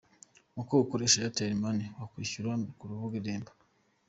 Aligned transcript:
Uko 0.61 0.73
ukoresha 0.83 1.17
Airtel 1.21 1.53
money 1.61 1.85
mukwihyura 1.97 2.51
ku 2.77 2.83
rubuga 2.89 3.15
Irembo. 3.21 3.51